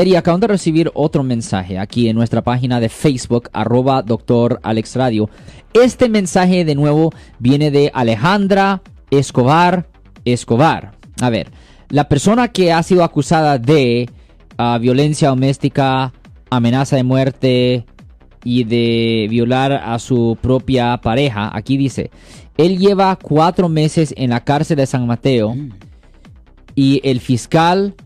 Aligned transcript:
Y 0.00 0.14
acabo 0.14 0.38
de 0.38 0.46
recibir 0.46 0.92
otro 0.94 1.24
mensaje 1.24 1.76
aquí 1.76 2.08
en 2.08 2.14
nuestra 2.14 2.40
página 2.40 2.78
de 2.78 2.88
Facebook, 2.88 3.50
arroba 3.52 4.00
doctor 4.00 4.60
Alex 4.62 4.94
Radio. 4.94 5.28
Este 5.72 6.08
mensaje 6.08 6.64
de 6.64 6.76
nuevo 6.76 7.12
viene 7.40 7.72
de 7.72 7.90
Alejandra 7.92 8.80
Escobar 9.10 9.88
Escobar. 10.24 10.92
A 11.20 11.30
ver, 11.30 11.50
la 11.88 12.08
persona 12.08 12.46
que 12.46 12.72
ha 12.72 12.80
sido 12.84 13.02
acusada 13.02 13.58
de 13.58 14.08
ah, 14.56 14.78
violencia 14.80 15.30
doméstica, 15.30 16.12
amenaza 16.48 16.94
de 16.94 17.02
muerte 17.02 17.84
y 18.44 18.62
de 18.62 19.26
violar 19.28 19.72
a 19.72 19.98
su 19.98 20.38
propia 20.40 20.96
pareja, 20.98 21.50
aquí 21.52 21.76
dice, 21.76 22.12
él 22.56 22.78
lleva 22.78 23.16
cuatro 23.16 23.68
meses 23.68 24.14
en 24.16 24.30
la 24.30 24.44
cárcel 24.44 24.76
de 24.76 24.86
San 24.86 25.08
Mateo 25.08 25.56
y 26.76 27.00
el 27.02 27.18
fiscal 27.18 27.96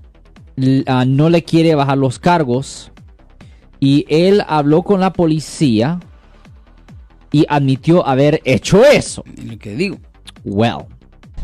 Ah, 0.86 1.04
no 1.06 1.30
le 1.30 1.44
quiere 1.44 1.74
bajar 1.74 1.98
los 1.98 2.18
cargos 2.18 2.92
y 3.80 4.04
él 4.08 4.42
habló 4.46 4.82
con 4.82 5.00
la 5.00 5.12
policía 5.12 5.98
y 7.32 7.46
admitió 7.48 8.06
haber 8.06 8.40
hecho 8.44 8.84
eso. 8.84 9.24
Lo 9.44 9.58
que 9.58 9.74
digo. 9.74 9.98
Well. 10.44 10.86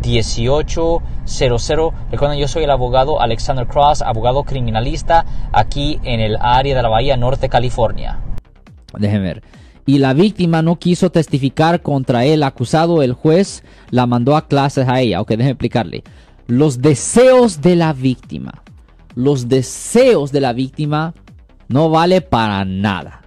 1-800-530-1800. 0.00 1.92
Recuerden, 2.10 2.38
yo 2.38 2.48
soy 2.48 2.64
el 2.64 2.70
abogado 2.70 3.20
Alexander 3.20 3.66
Cross, 3.66 4.02
abogado 4.02 4.44
criminalista 4.44 5.24
aquí 5.52 5.98
en 6.02 6.20
el 6.20 6.36
área 6.40 6.76
de 6.76 6.82
la 6.82 6.88
Bahía 6.88 7.16
Norte, 7.16 7.48
California. 7.48 8.18
Déjenme 8.98 9.26
ver. 9.26 9.42
Y 9.86 9.98
la 9.98 10.12
víctima 10.14 10.62
no 10.62 10.76
quiso 10.76 11.10
testificar 11.10 11.82
contra 11.82 12.24
el 12.24 12.42
acusado, 12.42 13.02
el 13.02 13.12
juez 13.12 13.64
la 13.90 14.06
mandó 14.06 14.36
a 14.36 14.46
clases 14.46 14.88
a 14.88 15.00
ella. 15.00 15.20
Ok, 15.20 15.30
déjenme 15.30 15.50
explicarle. 15.50 16.02
Los 16.46 16.80
deseos 16.80 17.60
de 17.60 17.76
la 17.76 17.92
víctima 17.92 18.62
los 19.14 19.48
deseos 19.48 20.32
de 20.32 20.40
la 20.40 20.52
víctima 20.52 21.14
no 21.68 21.90
vale 21.90 22.20
para 22.20 22.64
nada. 22.64 23.22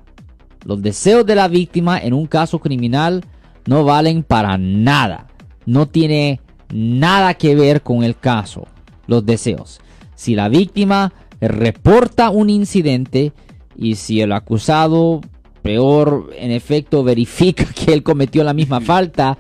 Los 0.65 0.81
deseos 0.81 1.25
de 1.25 1.35
la 1.35 1.47
víctima 1.47 1.99
en 1.99 2.13
un 2.13 2.25
caso 2.25 2.59
criminal 2.59 3.23
no 3.65 3.83
valen 3.83 4.23
para 4.23 4.57
nada. 4.57 5.27
No 5.65 5.87
tiene 5.87 6.39
nada 6.73 7.35
que 7.35 7.55
ver 7.55 7.81
con 7.81 8.03
el 8.03 8.17
caso, 8.17 8.67
los 9.07 9.25
deseos. 9.25 9.79
Si 10.15 10.35
la 10.35 10.49
víctima 10.49 11.13
reporta 11.39 12.29
un 12.29 12.49
incidente 12.49 13.31
y 13.75 13.95
si 13.95 14.21
el 14.21 14.31
acusado, 14.31 15.21
peor, 15.61 16.31
en 16.37 16.51
efecto, 16.51 17.03
verifica 17.03 17.65
que 17.75 17.93
él 17.93 18.03
cometió 18.03 18.43
la 18.43 18.53
misma 18.53 18.81
falta, 18.81 19.37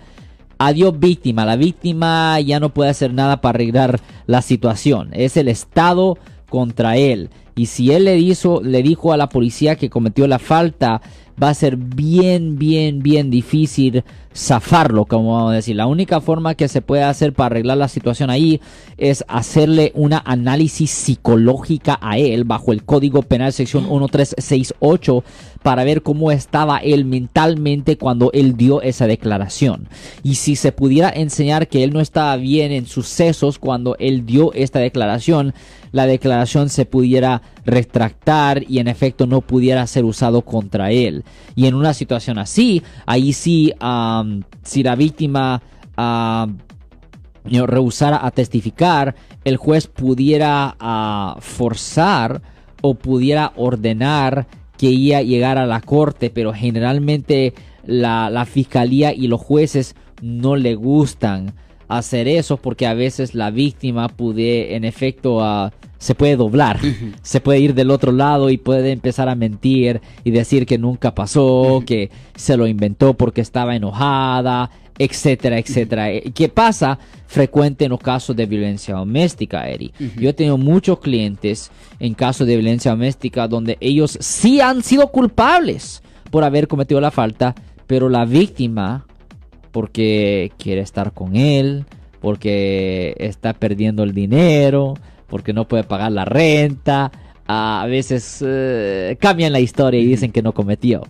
adiós 0.57 0.97
víctima. 0.99 1.45
La 1.45 1.55
víctima 1.55 2.39
ya 2.39 2.59
no 2.59 2.73
puede 2.73 2.91
hacer 2.91 3.13
nada 3.13 3.41
para 3.41 3.57
arreglar 3.57 3.99
la 4.27 4.41
situación. 4.41 5.09
Es 5.13 5.35
el 5.37 5.47
Estado 5.47 6.17
contra 6.49 6.97
él. 6.97 7.29
Y 7.55 7.67
si 7.67 7.91
él 7.91 8.05
le, 8.05 8.17
hizo, 8.17 8.61
le 8.61 8.81
dijo 8.83 9.13
a 9.13 9.17
la 9.17 9.29
policía 9.29 9.75
que 9.75 9.89
cometió 9.89 10.27
la 10.27 10.39
falta, 10.39 11.01
va 11.41 11.49
a 11.49 11.53
ser 11.53 11.77
bien, 11.77 12.57
bien, 12.57 12.99
bien 12.99 13.29
difícil 13.29 14.03
zafarlo, 14.35 15.05
como 15.05 15.35
vamos 15.35 15.51
a 15.51 15.55
decir. 15.55 15.75
La 15.75 15.85
única 15.85 16.21
forma 16.21 16.55
que 16.55 16.67
se 16.67 16.81
puede 16.81 17.03
hacer 17.03 17.33
para 17.33 17.47
arreglar 17.47 17.77
la 17.77 17.87
situación 17.87 18.29
ahí 18.29 18.61
es 18.97 19.23
hacerle 19.27 19.91
una 19.95 20.21
análisis 20.25 20.89
psicológica 20.91 21.99
a 22.01 22.17
él 22.17 22.43
bajo 22.43 22.71
el 22.71 22.83
Código 22.83 23.21
Penal 23.21 23.53
sección 23.53 23.83
1368 23.83 25.23
para 25.61 25.83
ver 25.83 26.01
cómo 26.01 26.31
estaba 26.31 26.77
él 26.79 27.05
mentalmente 27.05 27.97
cuando 27.97 28.31
él 28.33 28.57
dio 28.57 28.81
esa 28.81 29.07
declaración. 29.07 29.87
Y 30.23 30.35
si 30.35 30.55
se 30.55 30.71
pudiera 30.71 31.09
enseñar 31.09 31.67
que 31.67 31.83
él 31.83 31.93
no 31.93 31.99
estaba 31.99 32.35
bien 32.37 32.71
en 32.71 32.87
sus 32.87 33.07
sesos 33.07 33.59
cuando 33.59 33.95
él 33.99 34.25
dio 34.25 34.51
esta 34.53 34.79
declaración, 34.79 35.53
la 35.91 36.07
declaración 36.07 36.69
se 36.69 36.85
pudiera 36.85 37.43
retractar 37.65 38.63
y 38.67 38.79
en 38.79 38.87
efecto 38.87 39.27
no 39.27 39.41
pudiera 39.41 39.85
ser 39.87 40.05
usado 40.05 40.41
contra 40.41 40.91
él. 40.91 41.23
Y 41.55 41.67
en 41.67 41.75
una 41.75 41.93
situación 41.93 42.37
así, 42.37 42.83
ahí 43.05 43.33
sí, 43.33 43.73
si 44.63 44.83
la 44.83 44.95
víctima 44.95 45.61
rehusara 47.45 48.25
a 48.25 48.31
testificar, 48.31 49.15
el 49.43 49.57
juez 49.57 49.87
pudiera 49.87 50.75
ah, 50.79 51.37
forzar 51.39 52.41
o 52.81 52.95
pudiera 52.95 53.53
ordenar 53.55 54.47
que 54.77 54.87
ella 54.87 55.21
llegara 55.21 55.63
a 55.63 55.67
la 55.67 55.81
corte, 55.81 56.29
pero 56.29 56.53
generalmente 56.53 57.53
la, 57.85 58.29
la 58.29 58.45
fiscalía 58.45 59.13
y 59.13 59.27
los 59.27 59.41
jueces 59.41 59.95
no 60.21 60.55
le 60.55 60.75
gustan 60.75 61.53
hacer 61.87 62.27
eso 62.27 62.57
porque 62.57 62.87
a 62.87 62.93
veces 62.93 63.35
la 63.35 63.51
víctima 63.51 64.07
puede 64.09 64.75
en 64.75 64.85
efecto 64.85 65.41
se 65.97 66.15
puede 66.15 66.35
doblar, 66.35 66.79
se 67.21 67.39
puede 67.39 67.59
ir 67.59 67.73
del 67.73 67.89
otro 67.89 68.11
lado 68.11 68.49
y 68.49 68.57
puede 68.57 68.91
empezar 68.91 69.29
a 69.29 69.35
mentir 69.35 70.01
y 70.23 70.31
decir 70.31 70.65
que 70.65 70.77
nunca 70.77 71.15
pasó, 71.15 71.81
que 71.85 72.11
se 72.35 72.57
lo 72.57 72.67
inventó 72.67 73.13
porque 73.13 73.41
estaba 73.41 73.75
enojada, 73.75 74.69
etcétera, 74.97 75.57
etcétera. 75.57 76.11
Eh, 76.11 76.31
¿Qué 76.33 76.49
pasa 76.49 76.99
frecuente 77.27 77.85
en 77.85 77.91
los 77.91 77.99
casos 77.99 78.35
de 78.35 78.45
violencia 78.45 78.95
doméstica, 78.95 79.67
Eri? 79.67 79.93
Yo 80.17 80.29
he 80.29 80.33
tenido 80.33 80.57
muchos 80.57 80.99
clientes 80.99 81.71
en 81.99 82.13
casos 82.13 82.47
de 82.47 82.55
violencia 82.57 82.91
doméstica 82.91 83.47
donde 83.47 83.77
ellos 83.79 84.17
sí 84.19 84.61
han 84.61 84.83
sido 84.83 85.07
culpables 85.07 86.03
por 86.31 86.43
haber 86.43 86.67
cometido 86.67 86.99
la 86.99 87.11
falta, 87.11 87.55
pero 87.87 88.09
la 88.09 88.25
víctima 88.25 89.05
porque 89.73 90.53
quiere 90.57 90.81
estar 90.81 91.11
con 91.11 91.35
él, 91.35 91.85
porque 92.21 93.15
está 93.17 93.53
perdiendo 93.53 94.03
el 94.03 94.13
dinero, 94.13 94.93
porque 95.27 95.51
no 95.51 95.67
puede 95.67 95.83
pagar 95.83 96.13
la 96.13 96.23
renta. 96.23 97.11
A 97.45 97.85
veces 97.89 98.41
eh, 98.45 99.17
cambian 99.19 99.51
la 99.51 99.59
historia 99.59 99.99
y 99.99 100.05
dicen 100.05 100.31
que 100.31 100.41
no 100.41 100.53
cometió. 100.53 101.01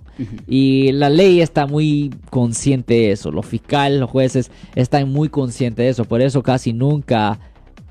Y 0.47 0.91
la 0.93 1.09
ley 1.09 1.41
está 1.41 1.67
muy 1.67 2.09
consciente 2.31 2.95
de 2.95 3.11
eso. 3.11 3.31
Los 3.31 3.45
fiscales, 3.45 3.99
los 3.99 4.09
jueces 4.09 4.49
están 4.73 5.11
muy 5.11 5.29
conscientes 5.29 5.83
de 5.83 5.89
eso. 5.89 6.05
Por 6.05 6.21
eso 6.21 6.41
casi 6.41 6.73
nunca 6.73 7.37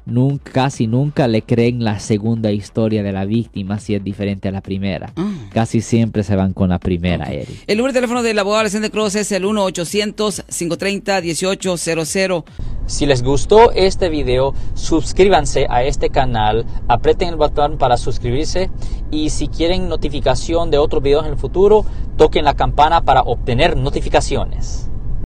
nunca, 0.06 0.52
casi 0.52 0.86
nunca 0.86 1.26
le 1.28 1.42
creen 1.42 1.84
la 1.84 1.98
segunda 1.98 2.50
historia 2.52 3.02
de 3.02 3.12
la 3.12 3.24
víctima 3.24 3.78
si 3.78 3.94
es 3.94 4.04
diferente 4.04 4.48
a 4.48 4.52
la 4.52 4.60
primera. 4.60 5.12
Ah. 5.16 5.32
Casi 5.52 5.80
siempre 5.80 6.22
se 6.22 6.36
van 6.36 6.52
con 6.52 6.68
la 6.70 6.78
primera, 6.78 7.24
Eric. 7.26 7.64
El 7.66 7.78
número 7.78 7.92
de 7.92 7.98
teléfono 7.98 8.22
del 8.22 8.38
abogado 8.38 8.60
Alexander 8.60 8.90
Cross 8.90 9.16
es 9.16 9.32
el 9.32 9.44
1-800-530-1800. 9.44 12.44
Si 12.86 13.06
les 13.06 13.22
gustó 13.22 13.70
este 13.72 14.08
video, 14.08 14.54
suscríbanse 14.74 15.66
a 15.70 15.84
este 15.84 16.10
canal, 16.10 16.66
aprieten 16.88 17.28
el 17.28 17.36
botón 17.36 17.78
para 17.78 17.96
suscribirse 17.96 18.70
y 19.10 19.30
si 19.30 19.48
quieren 19.48 19.88
notificación 19.88 20.70
de 20.70 20.76
otros 20.78 21.02
videos 21.02 21.24
en 21.24 21.32
el 21.32 21.38
futuro, 21.38 21.86
toquen 22.16 22.44
la 22.44 22.54
campana 22.54 23.02
para 23.02 23.22
obtener 23.22 23.76
notificaciones. 23.76 24.91